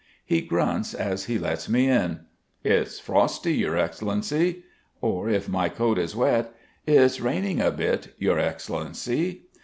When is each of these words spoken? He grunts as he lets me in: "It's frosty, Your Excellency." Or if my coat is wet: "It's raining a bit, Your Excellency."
He 0.25 0.41
grunts 0.41 0.95
as 0.95 1.25
he 1.25 1.37
lets 1.37 1.69
me 1.69 1.87
in: 1.87 2.21
"It's 2.63 2.99
frosty, 2.99 3.53
Your 3.53 3.77
Excellency." 3.77 4.63
Or 4.99 5.29
if 5.29 5.47
my 5.47 5.69
coat 5.69 5.99
is 5.99 6.15
wet: 6.15 6.55
"It's 6.87 7.21
raining 7.21 7.61
a 7.61 7.69
bit, 7.69 8.11
Your 8.17 8.39
Excellency." 8.39 9.43